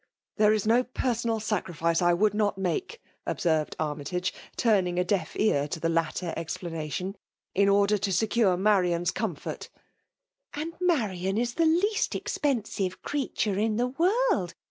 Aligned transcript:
"Thexe 0.39 0.55
is 0.55 0.65
bo 0.65 0.83
personal 0.83 1.39
sacrifce 1.39 2.01
I 2.01 2.11
woadd 2.15 2.33
n#t 2.33 2.59
make/* 2.59 2.99
obaerred 3.27 3.75
Atmytage> 3.79 4.31
tnming 4.57 4.99
a 4.99 5.03
deaf 5.03 5.35
ear 5.35 5.67
to 5.67 5.79
the 5.79 5.89
latter 5.89 6.33
explanation," 6.35 7.15
in 7.61 7.69
order 7.69 7.99
to 7.99 8.11
secure 8.11 8.57
Marian's 8.57 9.11
comfort." 9.11 9.69
^Aad 10.55 10.71
Marian 10.81 11.37
is 11.37 11.53
the 11.53 11.67
least 11.67 12.15
expensive 12.15 13.03
crea 13.03 13.27
tee 13.27 13.63
in 13.63 13.75
the 13.75 13.89
world! 13.89 14.55